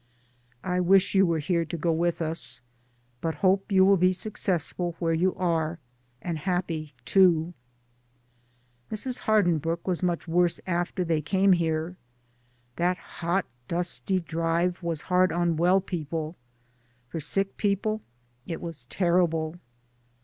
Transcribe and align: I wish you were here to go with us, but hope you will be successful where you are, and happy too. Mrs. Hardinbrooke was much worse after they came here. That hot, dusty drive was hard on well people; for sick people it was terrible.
I 0.63 0.79
wish 0.79 1.13
you 1.13 1.27
were 1.27 1.37
here 1.37 1.63
to 1.63 1.77
go 1.77 1.91
with 1.91 2.23
us, 2.23 2.61
but 3.21 3.35
hope 3.45 3.71
you 3.71 3.85
will 3.85 3.97
be 3.97 4.13
successful 4.13 4.95
where 4.97 5.13
you 5.13 5.35
are, 5.35 5.77
and 6.23 6.39
happy 6.39 6.95
too. 7.05 7.53
Mrs. 8.91 9.19
Hardinbrooke 9.27 9.85
was 9.87 10.01
much 10.01 10.27
worse 10.27 10.59
after 10.65 11.03
they 11.03 11.21
came 11.21 11.51
here. 11.53 11.97
That 12.77 12.97
hot, 12.97 13.45
dusty 13.67 14.19
drive 14.19 14.81
was 14.81 15.01
hard 15.03 15.31
on 15.31 15.55
well 15.55 15.79
people; 15.79 16.35
for 17.07 17.19
sick 17.19 17.55
people 17.57 18.01
it 18.47 18.59
was 18.59 18.85
terrible. 18.85 19.57